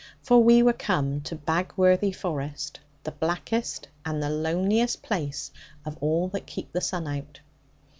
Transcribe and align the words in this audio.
For 0.23 0.43
we 0.43 0.63
were 0.63 0.73
come 0.73 1.21
to 1.25 1.35
Bagworthy 1.35 2.11
forest, 2.15 2.79
the 3.03 3.11
blackest 3.11 3.87
and 4.03 4.19
the 4.19 4.31
loneliest 4.31 5.03
place 5.03 5.51
of 5.85 5.95
all 6.01 6.27
that 6.29 6.47
keep 6.47 6.71
the 6.71 6.81
sun 6.81 7.05
out. 7.07 7.39